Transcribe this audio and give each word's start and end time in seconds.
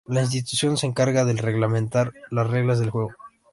La 0.07 0.21
institución 0.21 0.77
se 0.77 0.87
encarga 0.87 1.25
de 1.25 1.33
reglamentar 1.33 2.11
las 2.31 2.49
reglas 2.49 2.79
del 2.79 2.89
juego. 2.89 3.11